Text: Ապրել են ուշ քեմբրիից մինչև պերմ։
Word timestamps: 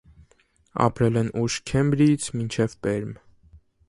Ապրել 0.85 1.19
են 1.21 1.29
ուշ 1.41 1.57
քեմբրիից 1.71 2.27
մինչև 2.39 2.73
պերմ։ 2.87 3.13